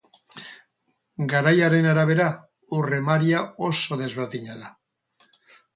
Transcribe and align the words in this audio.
Garaiaren 1.33 1.89
arabera, 1.91 2.27
ur 2.81 2.91
emaria 3.01 3.45
oso 3.73 4.03
desberdina 4.05 4.63
da. 4.65 4.77